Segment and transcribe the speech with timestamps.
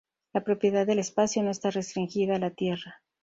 [0.33, 3.03] La propiedad del espacio no está restringida a la tierra.